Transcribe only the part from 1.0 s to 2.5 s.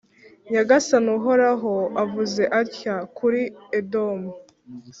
uhoraho avuze